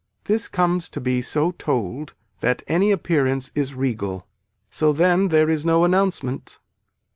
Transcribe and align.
This 0.23 0.47
comes 0.47 0.89
to 0.89 0.99
be 0.99 1.21
so 1.21 1.51
told 1.51 2.15
that 2.39 2.63
any 2.67 2.89
appearance 2.89 3.51
is 3.53 3.75
regal. 3.75 4.25
So 4.71 4.93
then 4.93 5.27
there 5.27 5.47
is 5.47 5.63
no 5.63 5.83
announcement. 5.83 6.57